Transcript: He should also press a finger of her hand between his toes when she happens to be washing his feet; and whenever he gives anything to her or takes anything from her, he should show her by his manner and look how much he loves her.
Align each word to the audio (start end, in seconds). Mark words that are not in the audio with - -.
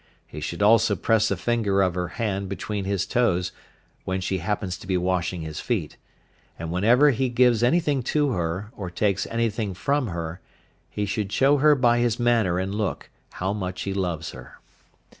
He 0.25 0.39
should 0.41 0.63
also 0.63 0.95
press 0.95 1.29
a 1.29 1.37
finger 1.37 1.83
of 1.83 1.93
her 1.93 2.07
hand 2.17 2.49
between 2.49 2.85
his 2.85 3.05
toes 3.05 3.51
when 4.03 4.19
she 4.19 4.39
happens 4.39 4.75
to 4.79 4.87
be 4.87 4.97
washing 4.97 5.43
his 5.43 5.59
feet; 5.59 5.95
and 6.57 6.71
whenever 6.71 7.11
he 7.11 7.29
gives 7.29 7.61
anything 7.61 8.01
to 8.17 8.31
her 8.31 8.71
or 8.75 8.89
takes 8.89 9.27
anything 9.27 9.75
from 9.75 10.07
her, 10.07 10.39
he 10.89 11.05
should 11.05 11.31
show 11.31 11.57
her 11.57 11.75
by 11.75 11.99
his 11.99 12.19
manner 12.19 12.57
and 12.57 12.73
look 12.73 13.11
how 13.33 13.53
much 13.53 13.83
he 13.83 13.93
loves 13.93 14.31
her. 14.31 14.57